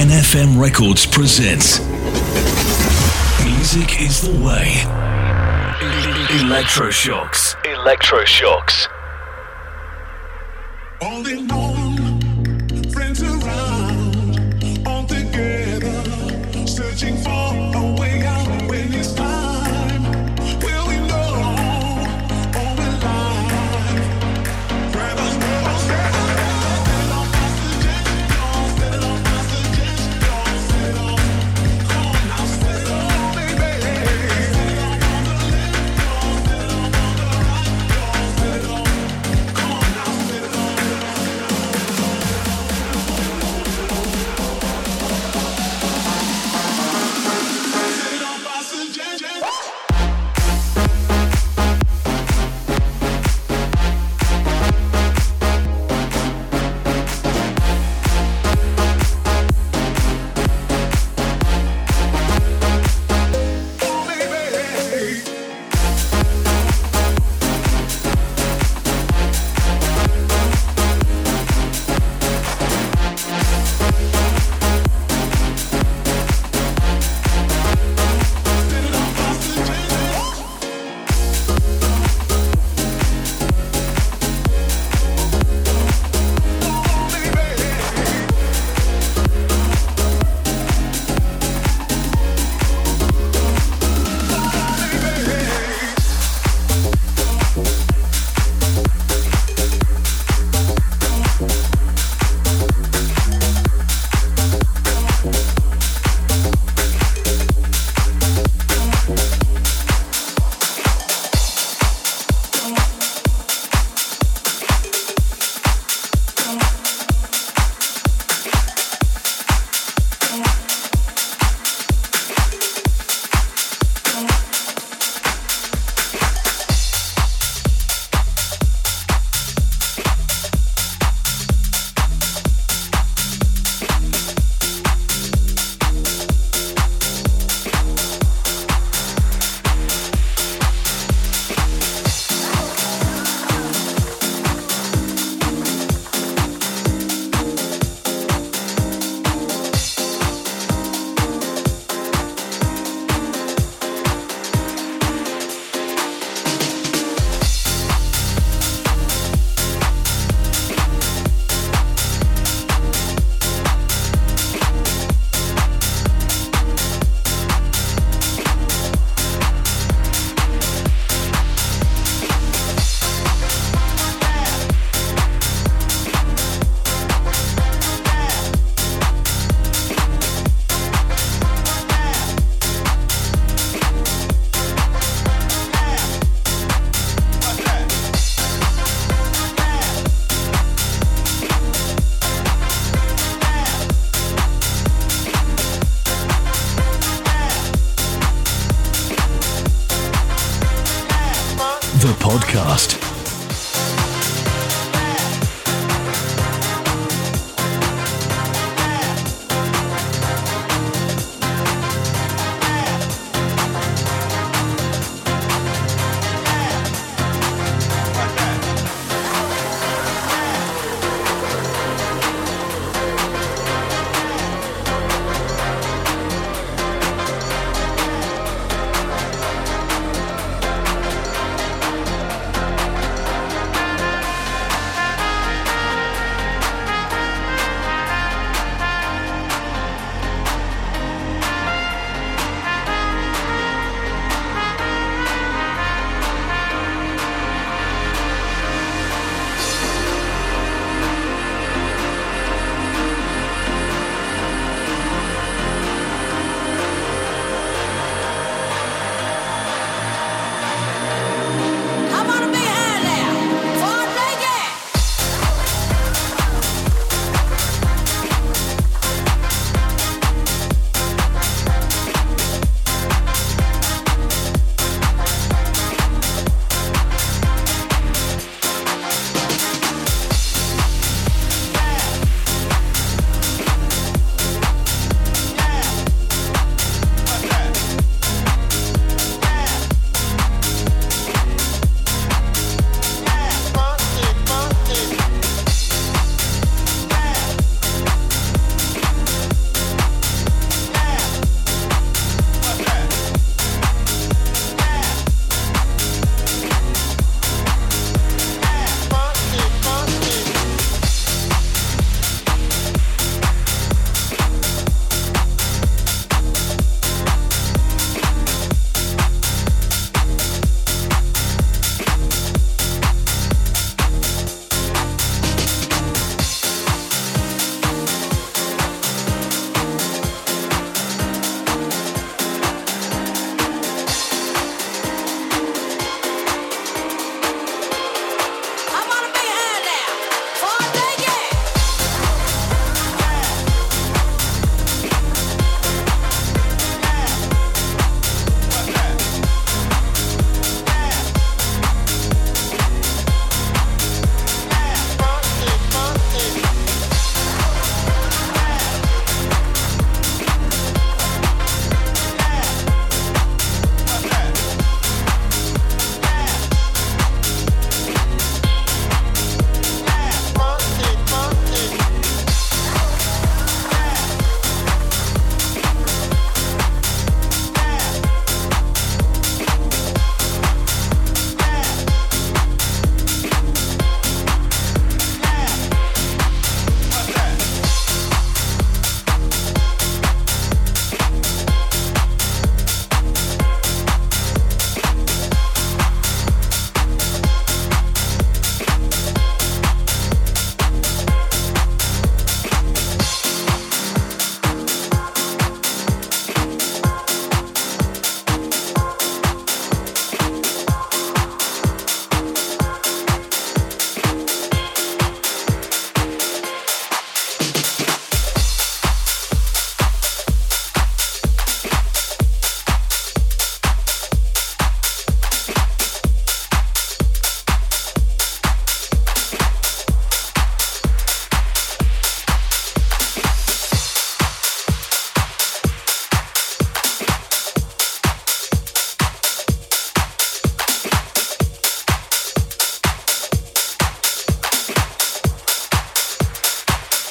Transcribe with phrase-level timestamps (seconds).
[0.00, 1.78] NFM Records presents
[3.44, 4.72] Music is the Way.
[6.40, 7.54] Electroshocks.
[7.64, 8.88] Electroshocks.
[11.02, 11.46] All in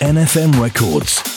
[0.01, 1.28] NFM Records.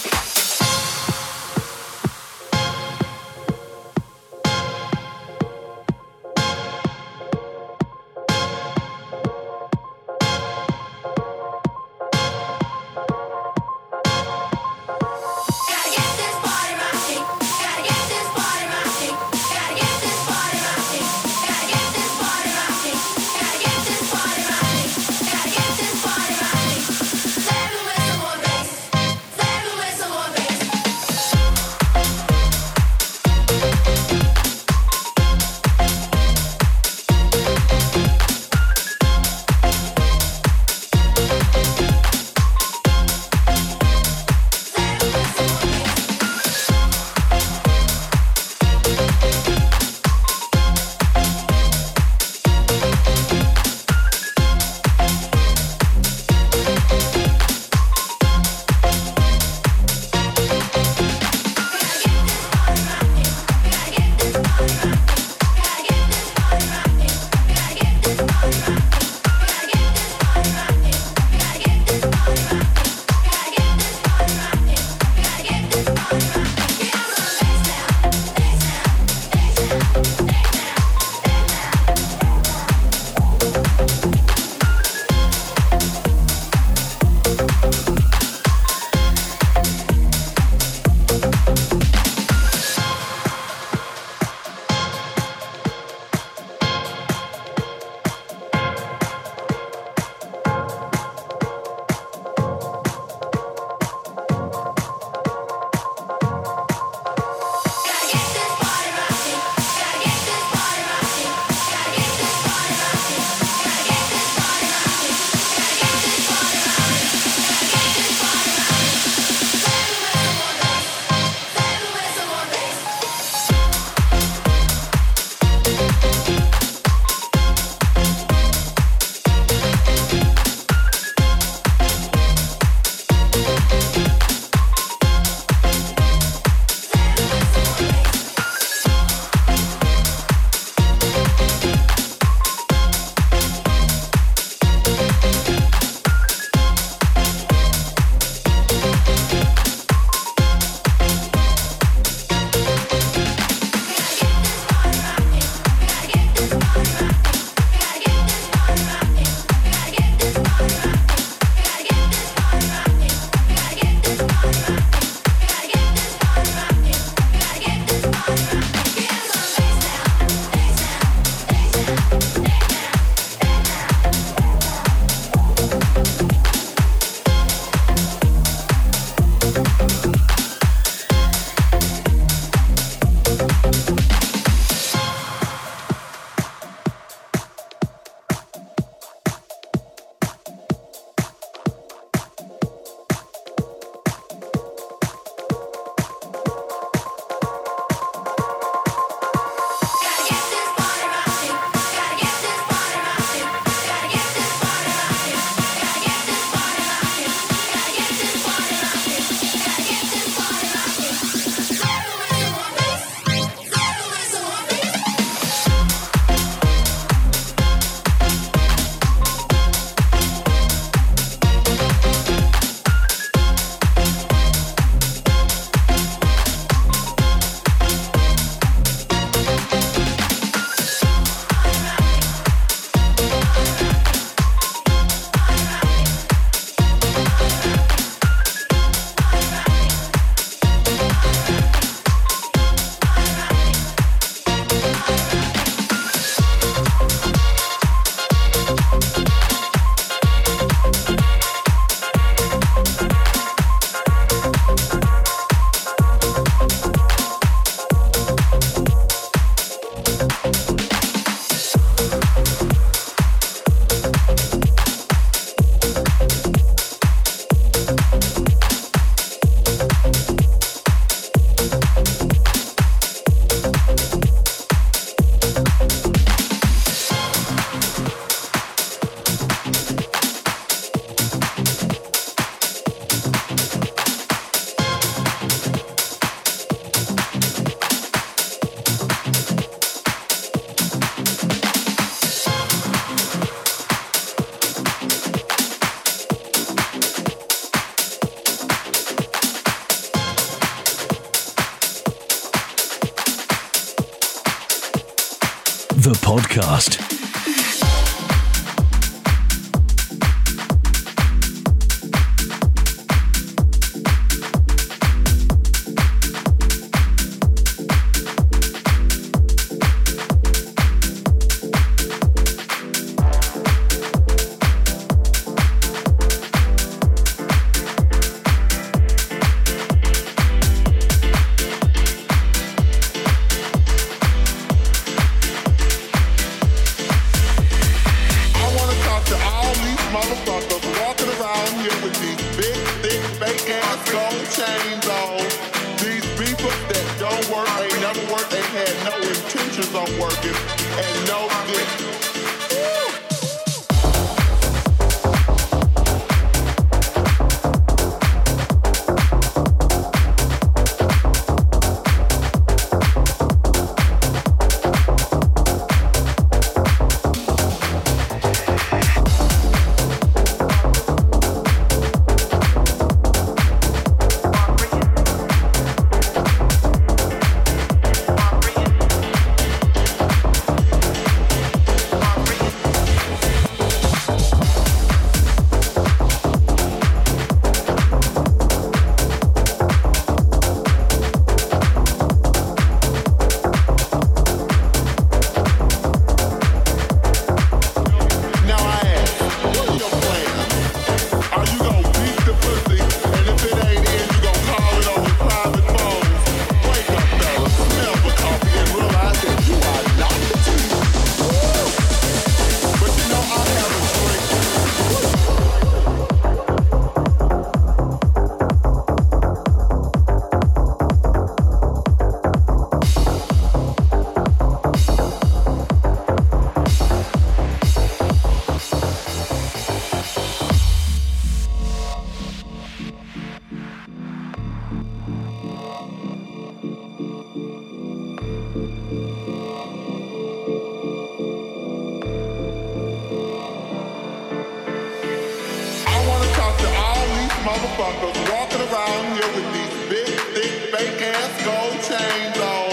[447.72, 452.92] motherfuckers walking around here with these big, thick, fake ass gold chains on.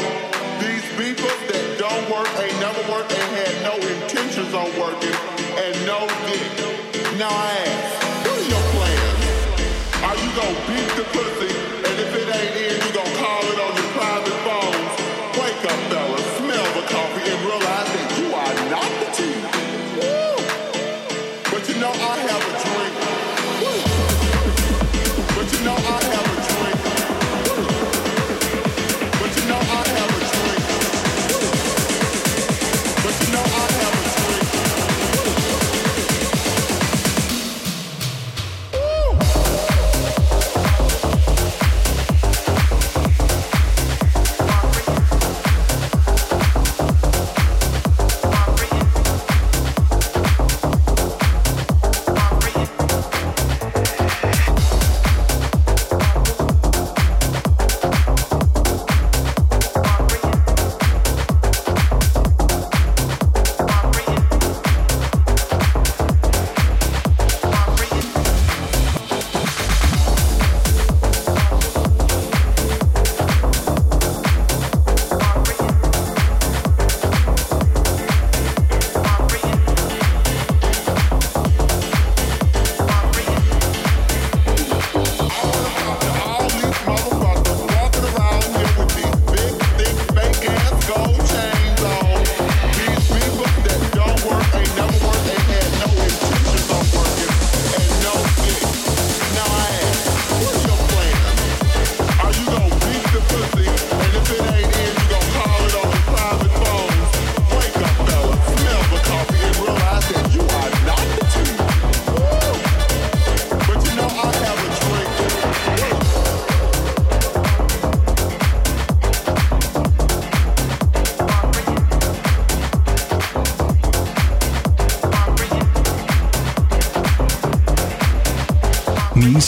[0.64, 5.18] These beepers that don't work, ain't never worked, and had no intentions on working,
[5.64, 6.48] and no dick.
[7.20, 9.20] Now I ask, what are your plans?
[10.08, 11.49] Are you gonna beat the pussy?
[25.54, 26.39] you know I ever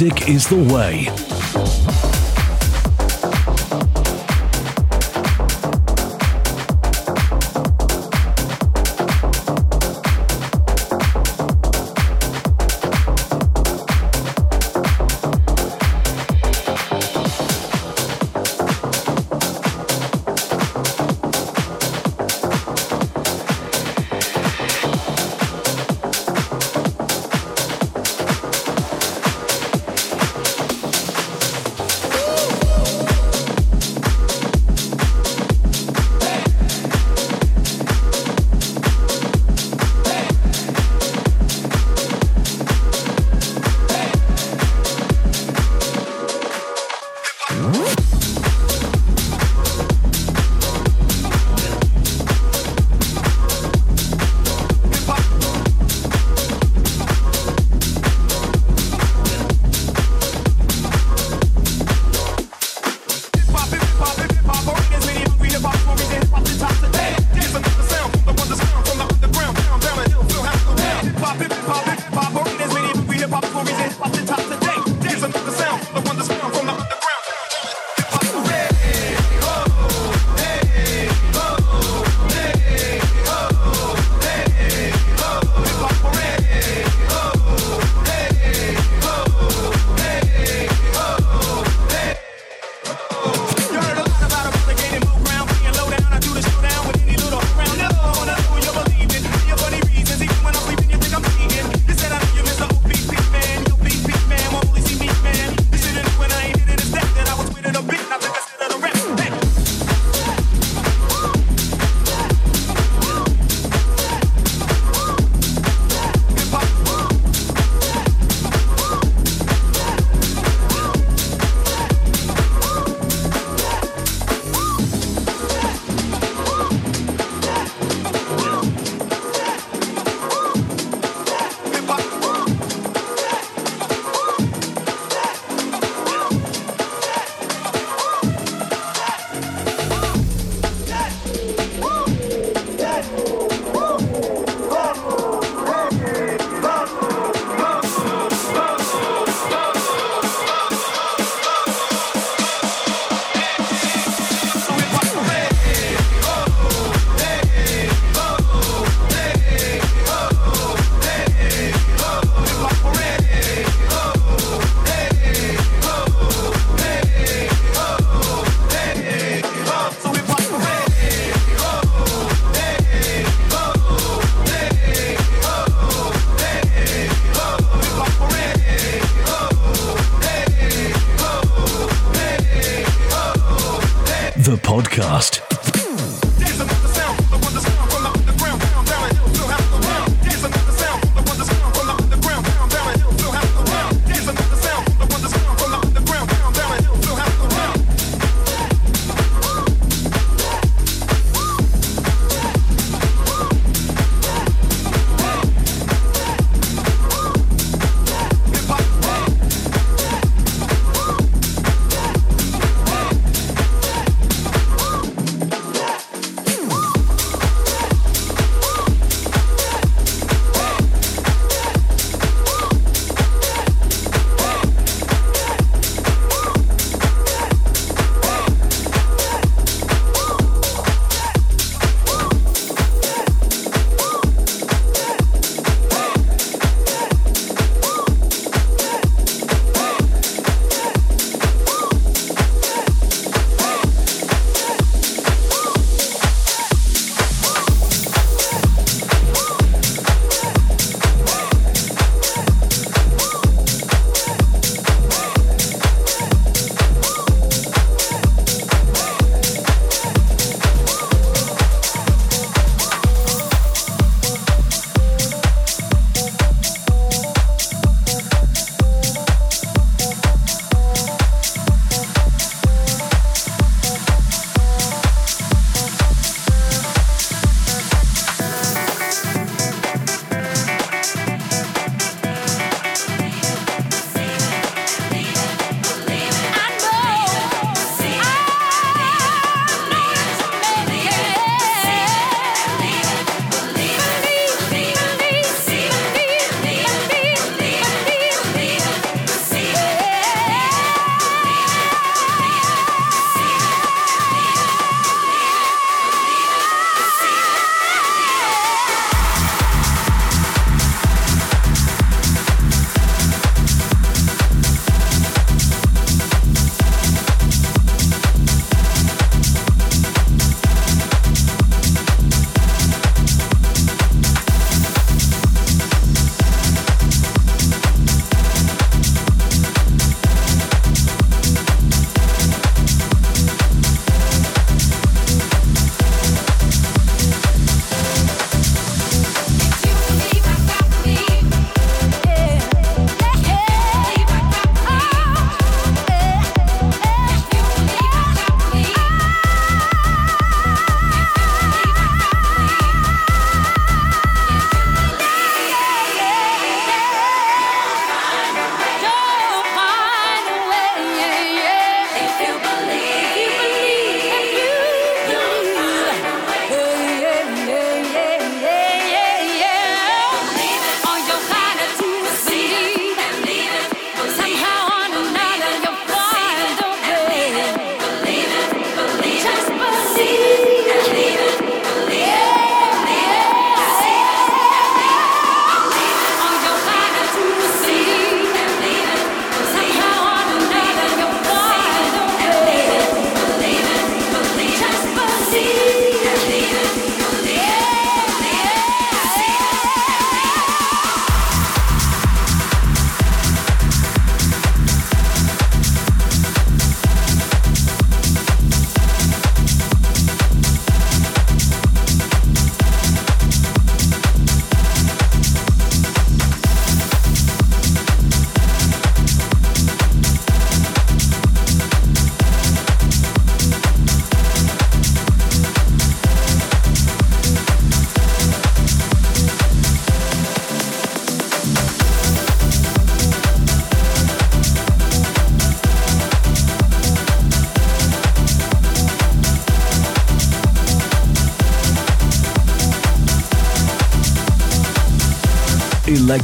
[0.01, 1.30] music is the way.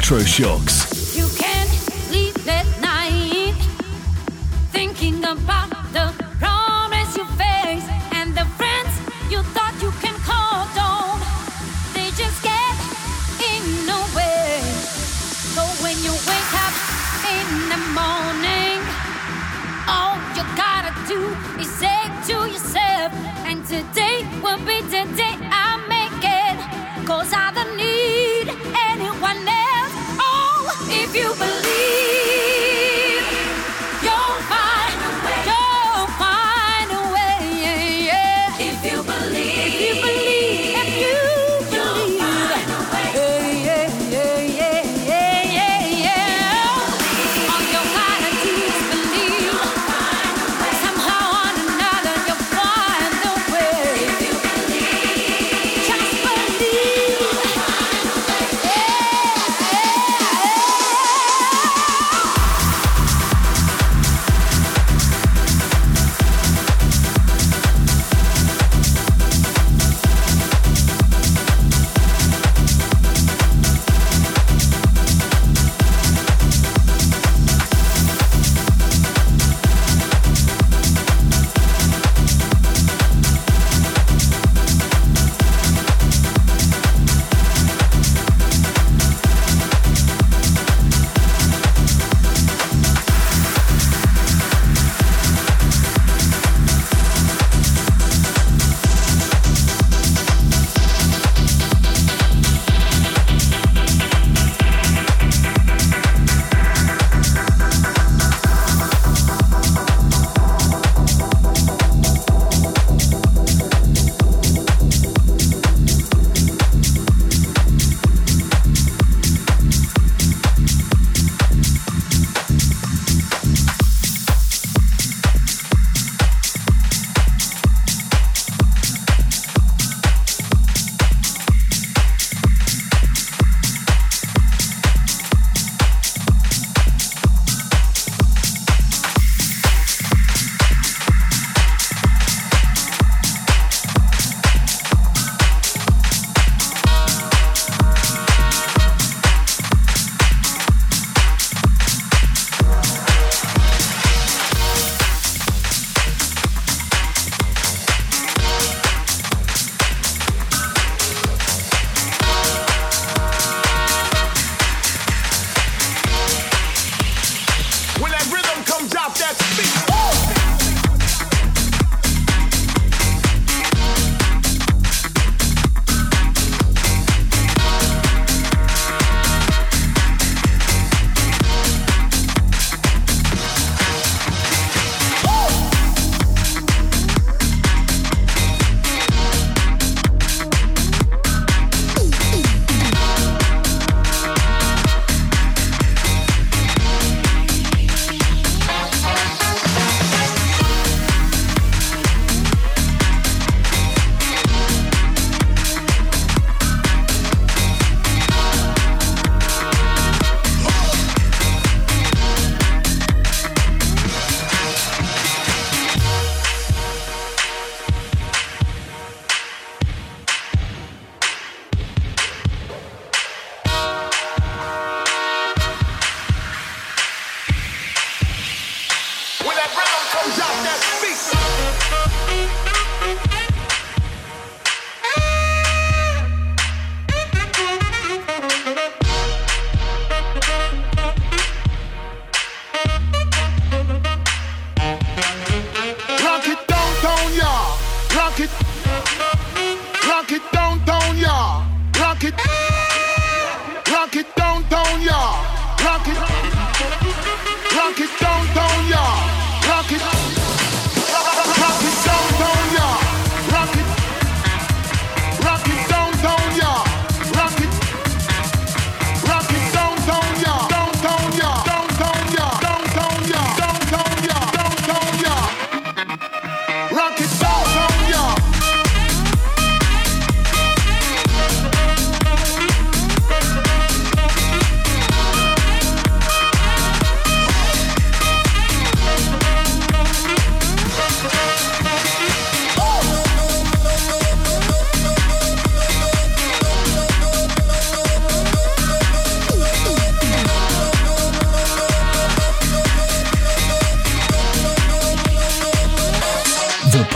[0.08, 0.96] Electroshocks.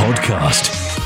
[0.01, 1.00] Podcast.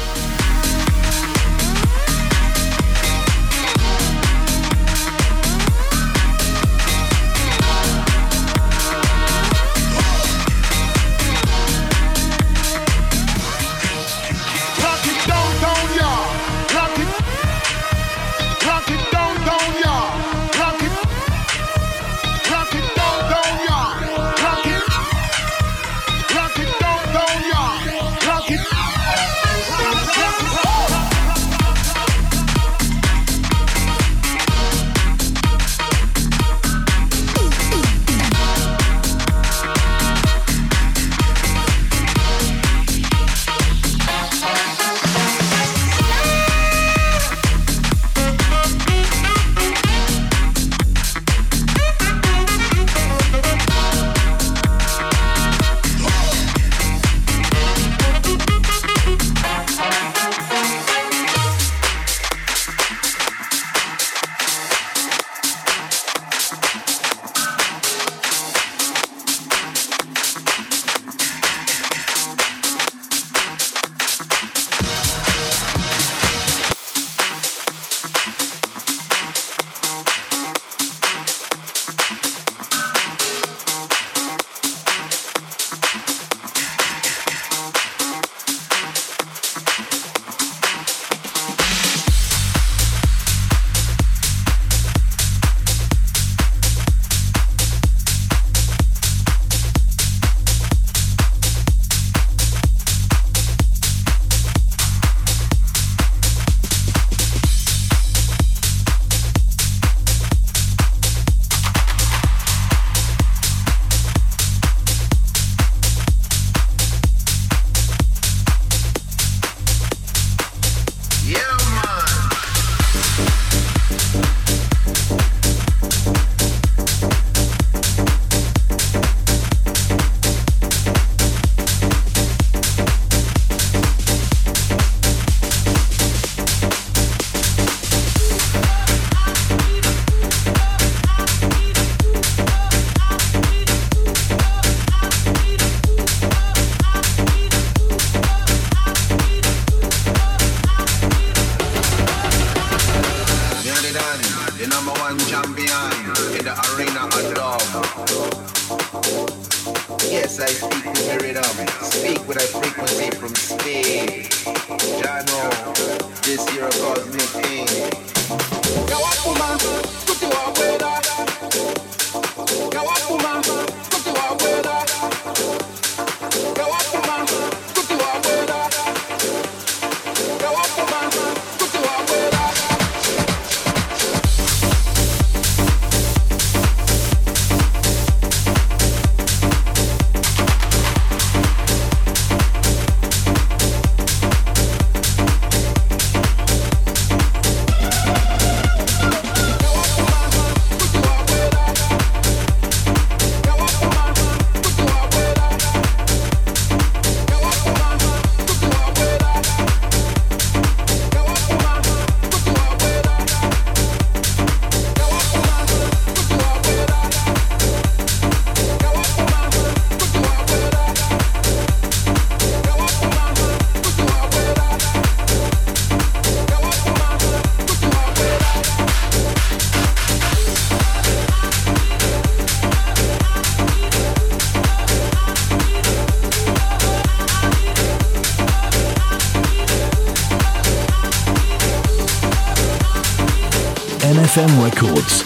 [244.35, 245.24] FM Records.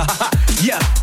[0.62, 0.99] Music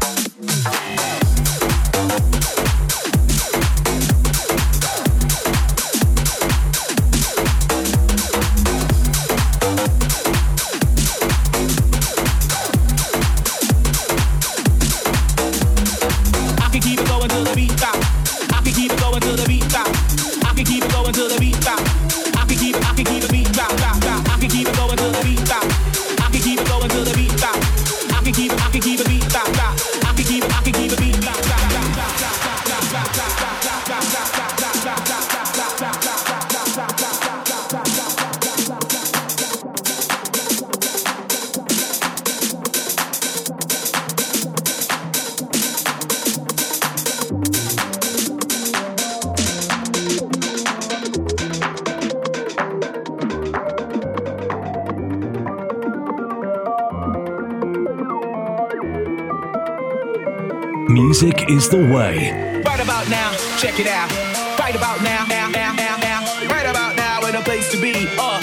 [61.70, 62.32] the way.
[62.65, 64.11] Right about now, check it out.
[64.59, 66.22] Right about now, now, now, now, now.
[66.47, 67.93] Right about now, in a place to be.
[68.18, 68.39] Uh,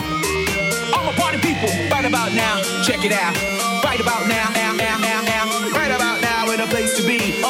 [0.94, 1.68] all my party people.
[1.90, 3.34] Right about now, check it out.
[3.84, 5.70] Right about now, now, now, now, now.
[5.70, 7.43] Right about now, in a place to be.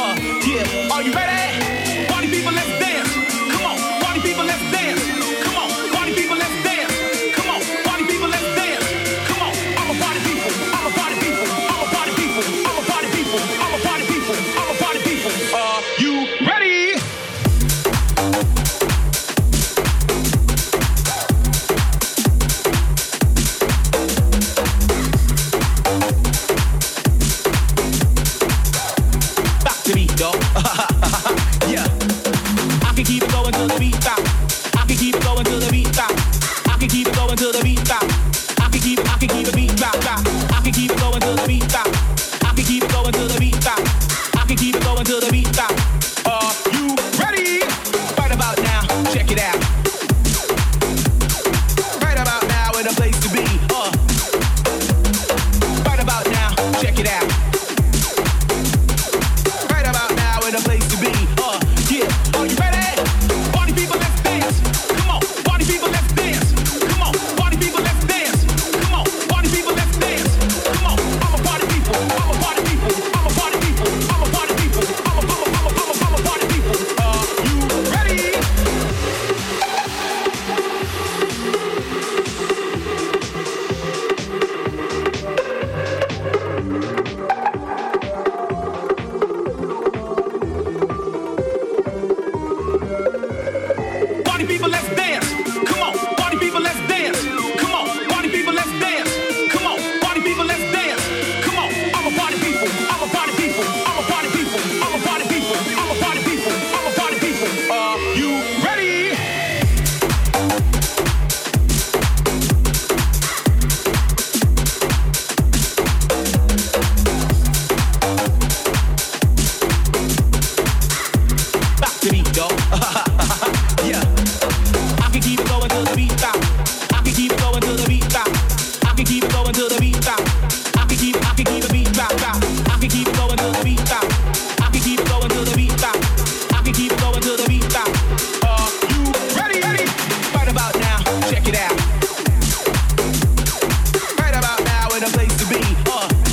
[145.87, 146.24] uh.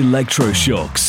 [0.00, 0.99] Electroshocks.